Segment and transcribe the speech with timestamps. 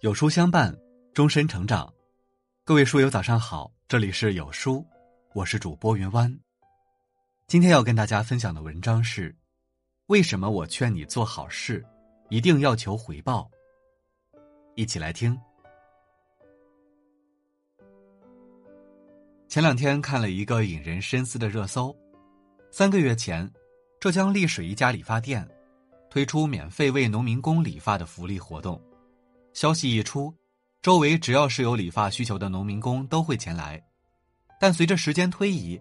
[0.00, 0.72] 有书相伴，
[1.12, 1.92] 终身成长。
[2.64, 4.86] 各位书友早上好，这里是有书，
[5.34, 6.32] 我是主播云湾。
[7.48, 9.34] 今天要跟大家分享的文章是：
[10.06, 11.84] 为什么我劝你做好事，
[12.28, 13.50] 一定要求回报？
[14.76, 15.36] 一起来听。
[19.48, 21.92] 前两天看了一个引人深思的热搜：
[22.70, 23.50] 三个月前，
[23.98, 25.44] 浙江丽水一家理发店
[26.08, 28.80] 推出免费为农民工理发的福利活动。
[29.58, 30.32] 消息一出，
[30.82, 33.82] 周围只要是有理发需求的农民工都会前来。
[34.60, 35.76] 但随着时间推移，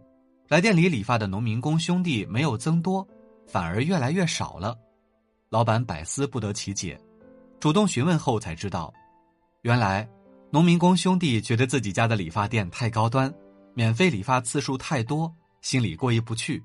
[0.48, 3.08] 来店里理发的农民工兄弟没有增多，
[3.46, 4.76] 反而越来越少了。
[5.50, 7.00] 老板百思不得其解，
[7.60, 8.92] 主动询问后才知道，
[9.62, 10.10] 原来
[10.50, 13.32] 农民工兄弟觉得自己家的理发店太高端，
[13.76, 15.32] 免费理发次数太多，
[15.62, 16.64] 心里过意不去。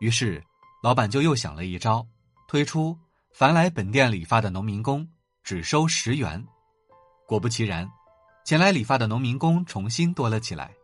[0.00, 0.42] 于是，
[0.82, 2.04] 老板就又想了一招，
[2.48, 2.98] 推出
[3.32, 5.08] 凡来本店理发的农民工。
[5.46, 6.44] 只收十元，
[7.24, 7.88] 果不其然，
[8.44, 10.74] 前来理发的农民工重新多了起来。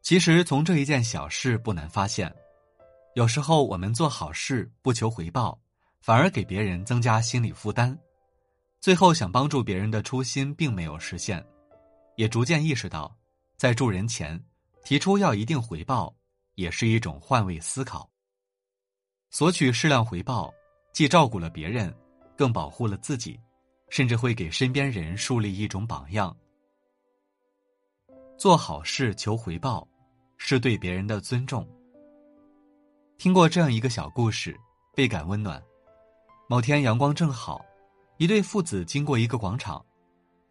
[0.00, 2.32] 其实从这一件小事不难发现，
[3.16, 5.60] 有时候我们做好事不求回报，
[6.00, 7.98] 反而给别人增加心理负担，
[8.80, 11.44] 最后想帮助别人的初心并没有实现，
[12.14, 13.12] 也逐渐意识到，
[13.56, 14.40] 在助人前
[14.84, 16.14] 提出要一定回报，
[16.54, 18.08] 也是一种换位思考。
[19.30, 20.54] 索取适量回报，
[20.92, 21.92] 既照顾了别人。
[22.36, 23.40] 更保护了自己，
[23.88, 26.36] 甚至会给身边人树立一种榜样。
[28.36, 29.86] 做好事求回报，
[30.36, 31.66] 是对别人的尊重。
[33.16, 34.54] 听过这样一个小故事，
[34.94, 35.62] 倍感温暖。
[36.48, 37.64] 某天阳光正好，
[38.18, 39.84] 一对父子经过一个广场，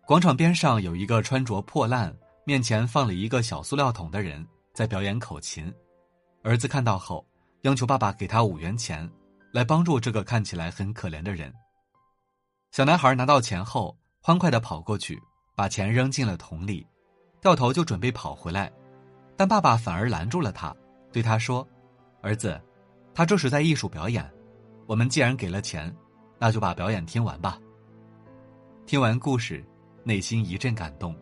[0.08, 2.12] 广场边上有一个穿着破烂、
[2.44, 5.72] 面前放了一个小塑料桶的人在表演口琴。
[6.42, 7.26] 儿子看到后，
[7.62, 9.10] 央求爸爸给他五元钱，
[9.54, 11.54] 来帮助这个看起来很可怜的人。
[12.76, 15.18] 小男孩拿到钱后，欢快的跑过去，
[15.56, 16.86] 把钱扔进了桶里，
[17.40, 18.70] 掉头就准备跑回来，
[19.38, 20.76] 但爸爸反而拦住了他，
[21.10, 21.66] 对他说
[22.22, 22.62] ：“儿子，
[23.14, 24.30] 他这是在艺术表演，
[24.88, 25.90] 我们既然给了钱，
[26.38, 27.58] 那就把表演听完吧。”
[28.86, 29.66] 听完故事，
[30.04, 31.16] 内心一阵感动。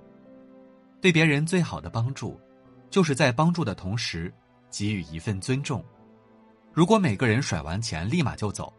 [1.02, 2.42] 对别人最好的帮助，
[2.90, 4.34] 就是在帮助的同时
[4.72, 5.86] 给予一份尊重。
[6.74, 8.74] 如果每个人甩完钱立马就走。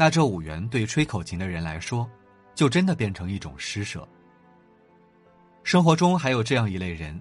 [0.00, 2.08] 那这五元对吹口琴的人来说，
[2.54, 4.08] 就真的变成一种施舍。
[5.62, 7.20] 生活中还有这样一类人，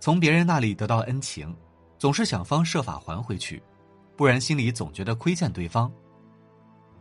[0.00, 1.56] 从别人那里得到恩情，
[1.96, 3.62] 总是想方设法还回去，
[4.16, 5.88] 不然心里总觉得亏欠对方。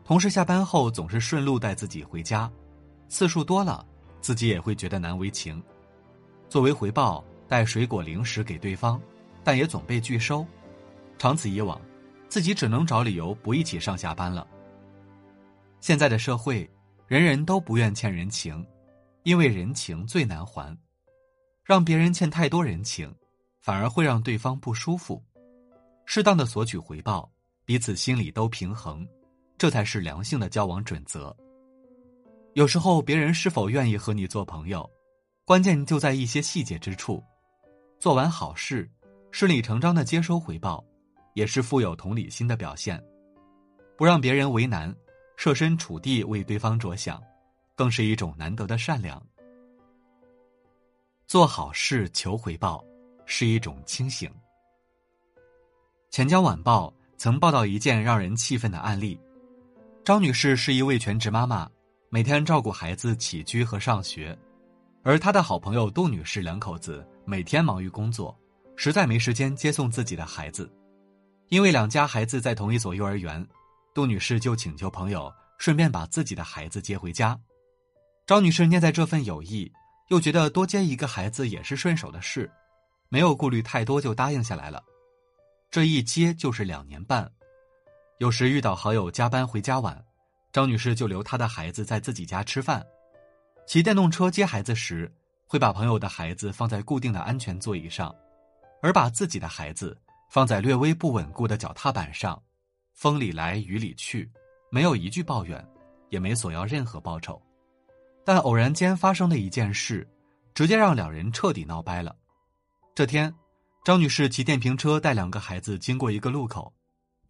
[0.06, 2.48] 同事下班后总是顺路带自己回家，
[3.10, 3.84] 次数多了，
[4.22, 5.60] 自己也会觉得难为情。
[6.48, 9.02] 作为回报，带水果零食给对方，
[9.44, 10.46] 但也总被拒收。
[11.18, 11.82] 长此以往，
[12.30, 14.48] 自己只能找理由不一起上下班了。
[15.80, 16.70] 现在的社会，
[17.08, 18.66] 人人都不愿欠人情，
[19.24, 20.76] 因为人情最难还。
[21.64, 23.14] 让别人欠太多人情，
[23.60, 25.22] 反而会让对方不舒服。
[26.06, 27.30] 适当的索取回报，
[27.66, 29.08] 彼此心里都平衡，
[29.58, 31.36] 这才是良性的交往准则。
[32.54, 34.90] 有时候，别人是否愿意和你做朋友，
[35.46, 37.24] 关键就在一些细节之处。
[38.00, 38.90] 做完好事，
[39.32, 40.84] 顺理成章的接收回报，
[41.34, 43.04] 也是富有同理心的表现。
[43.98, 44.96] 不让别人为难。
[45.38, 47.24] 设身处地为对方着想，
[47.76, 49.24] 更是一种难得的善良。
[51.28, 52.84] 做好事求回报，
[53.26, 54.30] 是一种清醒。
[56.10, 59.20] 钱江晚报曾报道一件让人气愤的案例：
[60.04, 61.70] 张女士是一位全职妈妈，
[62.10, 64.36] 每天照顾孩子起居和上学，
[65.04, 68.36] 而她的好朋友杜女士两口子每天忙于工作，
[68.76, 70.68] 实在没时间接送自己的孩子。
[71.50, 73.48] 因为两家孩子在同一所幼儿园。
[73.98, 77.36] 杜女士就请求朋友顺便把自己的孩子接回家。
[78.28, 79.72] 张女士念在这份友谊，
[80.10, 82.48] 又觉得多接一个孩子也是顺手的事，
[83.10, 84.84] 没有顾虑太多就答应下来了。
[85.72, 87.28] 这一接就是两年半。
[88.20, 90.00] 有时遇到好友加班回家晚，
[90.54, 92.86] 张女士就留她的孩子在自己家吃饭。
[93.66, 95.12] 骑电动车接孩子时，
[95.48, 98.16] 会把朋友的孩子放在固定的安全座椅上，
[98.80, 99.98] 而把自己的孩子
[100.30, 102.40] 放在略微不稳固的脚踏板上。
[102.98, 104.28] 风里来雨里去，
[104.72, 105.64] 没有一句抱怨，
[106.10, 107.40] 也没索要任何报酬，
[108.26, 110.06] 但偶然间发生的一件事，
[110.56, 112.16] 直接让两人彻底闹掰了。
[112.96, 113.32] 这天，
[113.86, 116.74] 张女士骑电瓶车带两个孩子经过一个路口，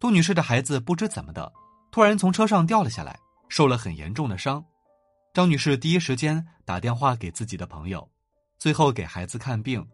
[0.00, 1.52] 杜女士的孩子不知怎么的，
[1.92, 3.20] 突然从车上掉了下来，
[3.50, 4.64] 受了很严重的伤。
[5.34, 8.10] 张女士第一时间打电话给自己的朋友，
[8.58, 9.86] 最后给孩子看病，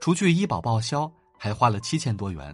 [0.00, 2.52] 除去医保报销，还花了七千多元。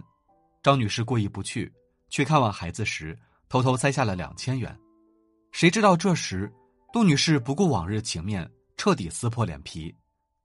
[0.61, 1.73] 张女士过意不去。
[2.09, 3.17] 去看望孩子时，
[3.49, 4.77] 偷偷塞下了两千元。
[5.51, 6.51] 谁知道这时，
[6.93, 9.95] 杜女士不顾往日情面，彻底撕破脸皮，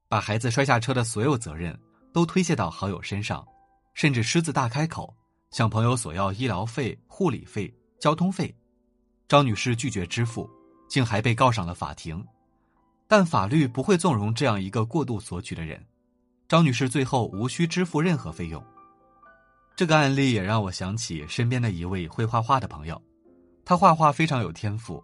[0.09, 1.79] 把孩子摔下车的所有责任
[2.13, 3.47] 都推卸到好友身上，
[3.95, 5.15] 甚至狮子大开口
[5.51, 8.55] 向朋友索要医疗费、护理费、交通费。
[9.29, 10.49] 张女士拒绝支付，
[10.89, 12.25] 竟还被告上了法庭。
[13.07, 15.85] 但法律不会纵容这样一个过度索取的人。
[16.49, 18.63] 张女士最后无需支付任何费用。
[19.83, 23.03] 这个案例也让我想起身边的一位会画画的朋友，
[23.65, 25.03] 他画画非常有天赋。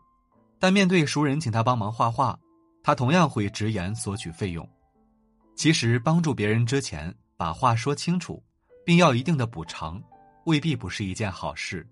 [0.56, 2.38] 但面对熟人请他帮忙画画，
[2.80, 4.64] 他同样会直言索取费用。
[5.56, 8.40] 其实帮助别人之前把话说清楚，
[8.84, 10.00] 并要一定的补偿，
[10.44, 11.84] 未必不是一件好事，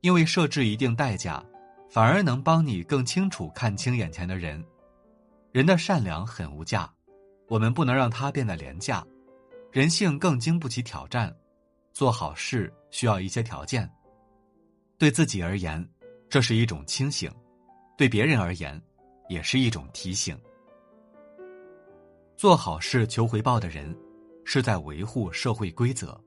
[0.00, 1.44] 因为设置一定代价，
[1.90, 4.64] 反而能帮你更清楚看清眼前的人。
[5.50, 6.88] 人的善良很无价，
[7.48, 9.04] 我们不能让它变得廉价。
[9.72, 11.34] 人性更经不起挑战，
[11.92, 13.90] 做好事需要一些条件。
[14.98, 15.86] 对自己而言，
[16.28, 17.30] 这是一种清醒。
[17.96, 18.80] 对别人而言，
[19.28, 20.38] 也是一种提醒。
[22.36, 23.96] 做好事求回报的人，
[24.44, 26.18] 是在维护社会规则。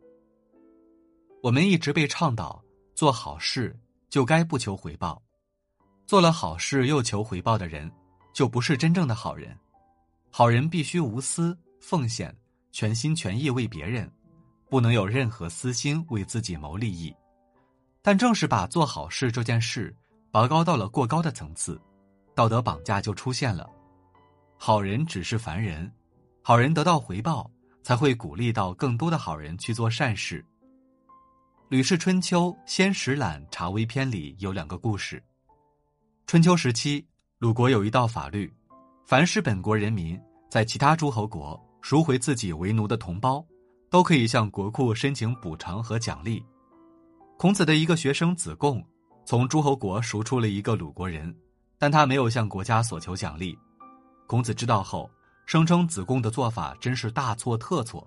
[1.41, 2.63] 我们一直被倡导
[2.93, 3.77] 做好事
[4.09, 5.21] 就该不求回报，
[6.05, 7.91] 做了好事又求回报的人，
[8.33, 9.57] 就不是真正的好人。
[10.31, 12.33] 好人必须无私奉献，
[12.71, 14.09] 全心全意为别人，
[14.69, 17.15] 不能有任何私心为自己谋利益。
[18.01, 19.95] 但正是把做好事这件事。
[20.31, 21.79] 拔高到了过高的层次，
[22.35, 23.69] 道德绑架就出现了。
[24.57, 25.89] 好人只是凡人，
[26.41, 27.49] 好人得到回报
[27.83, 30.43] 才会鼓励到更多的好人去做善事。
[31.69, 35.23] 《吕氏春秋·先史览·查微篇》里有两个故事。
[36.27, 37.07] 春秋时期，
[37.37, 38.53] 鲁国有一道法律，
[39.05, 40.19] 凡是本国人民
[40.49, 43.41] 在其他诸侯国赎回自己为奴的同胞，
[43.95, 46.43] 都可以向国库申请补偿和奖励。
[47.37, 48.85] 孔子的一个学生子贡。
[49.23, 51.33] 从诸侯国赎出了一个鲁国人，
[51.79, 53.57] 但他没有向国家索求奖励。
[54.27, 55.09] 孔子知道后，
[55.45, 58.05] 声称子贡的做法真是大错特错。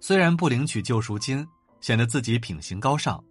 [0.00, 1.46] 虽然不领取救赎金，
[1.82, 3.22] 显得自己品行高尚，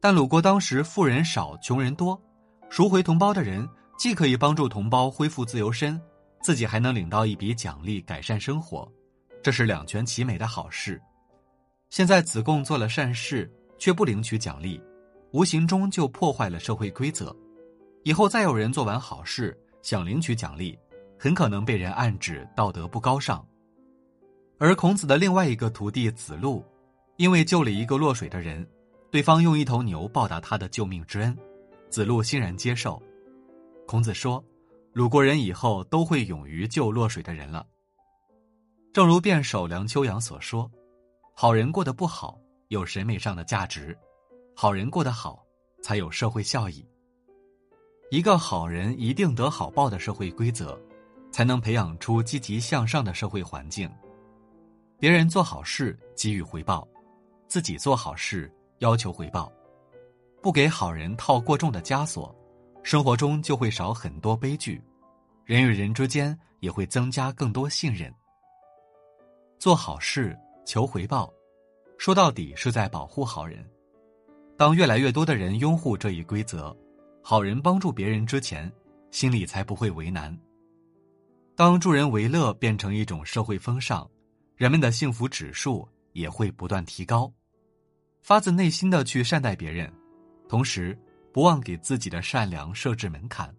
[0.00, 2.20] 但鲁国当时富人少，穷人多，
[2.68, 3.64] 赎回同胞的人
[3.96, 5.98] 既可以帮助同胞恢复自由身，
[6.42, 8.90] 自己还能领到一笔奖励，改善生活，
[9.44, 10.98] 这是两全其美的好事。
[11.90, 14.82] 现在子贡做了善事，却不领取奖励。
[15.32, 17.36] 无形中就破坏了社会规则，
[18.04, 20.78] 以后再有人做完好事想领取奖励，
[21.18, 23.46] 很可能被人暗指道德不高尚。
[24.58, 26.64] 而孔子的另外一个徒弟子路，
[27.16, 28.66] 因为救了一个落水的人，
[29.10, 31.36] 对方用一头牛报答他的救命之恩，
[31.90, 33.02] 子路欣然接受。
[33.86, 34.42] 孔子说
[34.94, 37.66] ：“鲁国人以后都会勇于救落水的人了。”
[38.94, 40.70] 正如辩手梁秋阳所说
[41.34, 42.38] ：“好人过得不好，
[42.68, 43.98] 有审美上的价值。”
[44.54, 45.44] 好人过得好，
[45.82, 46.88] 才有社会效益。
[48.12, 50.80] 一个好人一定得好报的社会规则，
[51.32, 53.90] 才能培养出积极向上的社会环境。
[55.00, 56.86] 别人做好事给予回报，
[57.48, 58.48] 自己做好事
[58.78, 59.52] 要求回报，
[60.40, 62.32] 不给好人套过重的枷锁，
[62.84, 64.80] 生活中就会少很多悲剧，
[65.44, 68.14] 人与人之间也会增加更多信任。
[69.58, 70.36] 做好事
[70.66, 71.32] 求回报，
[71.96, 73.64] 说到底是在保护好人。
[74.56, 76.76] 当越来越多的人拥护这一规则，
[77.22, 78.70] 好人帮助别人之前，
[79.10, 80.36] 心里才不会为难。
[81.56, 84.08] 当助人为乐变成一种社会风尚，
[84.56, 87.32] 人们的幸福指数也会不断提高。
[88.22, 89.92] 发自内心的去善待别人，
[90.48, 90.98] 同时
[91.32, 93.54] 不忘给自己的善良设置门槛，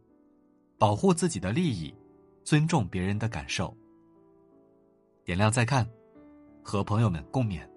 [0.77, 1.93] 保护自己的利益，
[2.43, 3.75] 尊重别人的感受。
[5.25, 5.89] 点亮再看，
[6.61, 7.67] 和朋友们共勉。